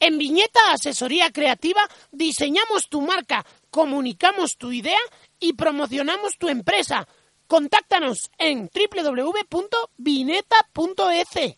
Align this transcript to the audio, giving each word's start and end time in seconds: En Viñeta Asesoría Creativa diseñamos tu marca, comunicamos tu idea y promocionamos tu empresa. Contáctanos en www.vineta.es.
En 0.00 0.16
Viñeta 0.16 0.72
Asesoría 0.72 1.30
Creativa 1.30 1.82
diseñamos 2.10 2.88
tu 2.88 3.02
marca, 3.02 3.44
comunicamos 3.70 4.56
tu 4.56 4.72
idea 4.72 4.98
y 5.38 5.52
promocionamos 5.52 6.38
tu 6.38 6.48
empresa. 6.48 7.06
Contáctanos 7.46 8.30
en 8.38 8.70
www.vineta.es. 8.72 11.56